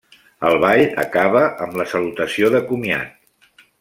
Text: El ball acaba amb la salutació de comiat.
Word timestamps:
El 0.47 0.55
ball 0.61 0.81
acaba 1.03 1.43
amb 1.65 1.77
la 1.81 1.85
salutació 1.93 2.51
de 2.57 2.63
comiat. 2.71 3.15